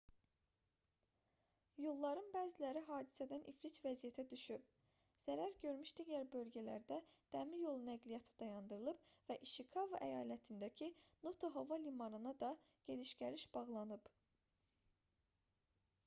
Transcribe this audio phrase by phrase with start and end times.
[1.85, 4.71] yolların bəziləri hadisədən iflic vəziyyətə düşüb.
[5.25, 6.97] zərər görmüş digər bölgələrdə
[7.37, 10.89] dəmiryolu nəqliyyatı dayandırılıb və i̇şikava əyalətindəki
[11.29, 12.51] noto hava limanına da
[12.91, 14.13] gediş-gəliş bağlanıb